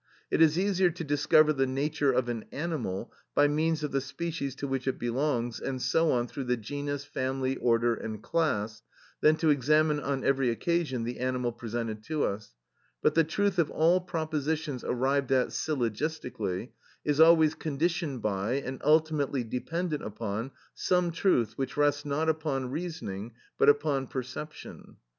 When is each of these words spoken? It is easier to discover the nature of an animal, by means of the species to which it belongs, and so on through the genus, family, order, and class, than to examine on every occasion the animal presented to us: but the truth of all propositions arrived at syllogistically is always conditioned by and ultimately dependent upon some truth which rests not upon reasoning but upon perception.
It 0.31 0.41
is 0.41 0.57
easier 0.57 0.89
to 0.89 1.03
discover 1.03 1.53
the 1.53 1.67
nature 1.67 2.11
of 2.11 2.27
an 2.27 2.45
animal, 2.51 3.13
by 3.35 3.47
means 3.47 3.83
of 3.83 3.91
the 3.91 4.01
species 4.01 4.55
to 4.55 4.67
which 4.67 4.87
it 4.87 4.97
belongs, 4.97 5.59
and 5.59 5.79
so 5.79 6.11
on 6.11 6.25
through 6.27 6.45
the 6.45 6.57
genus, 6.57 7.05
family, 7.05 7.55
order, 7.57 7.93
and 7.93 8.19
class, 8.19 8.81
than 9.19 9.35
to 9.35 9.51
examine 9.51 9.99
on 9.99 10.23
every 10.23 10.49
occasion 10.49 11.03
the 11.03 11.19
animal 11.19 11.51
presented 11.51 12.03
to 12.05 12.23
us: 12.23 12.55
but 13.03 13.13
the 13.13 13.23
truth 13.23 13.59
of 13.59 13.69
all 13.69 13.99
propositions 14.01 14.83
arrived 14.83 15.31
at 15.31 15.49
syllogistically 15.49 16.71
is 17.05 17.19
always 17.19 17.53
conditioned 17.53 18.23
by 18.23 18.53
and 18.53 18.81
ultimately 18.83 19.43
dependent 19.43 20.01
upon 20.03 20.49
some 20.73 21.11
truth 21.11 21.55
which 21.59 21.77
rests 21.77 22.05
not 22.05 22.27
upon 22.27 22.71
reasoning 22.71 23.33
but 23.59 23.69
upon 23.69 24.07
perception. 24.07 24.95